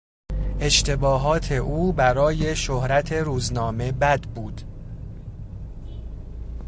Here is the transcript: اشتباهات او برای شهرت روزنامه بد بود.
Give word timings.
اشتباهات 0.59 1.51
او 1.51 1.93
برای 1.93 2.55
شهرت 2.55 3.11
روزنامه 3.11 3.91
بد 3.91 4.21
بود. 4.21 4.61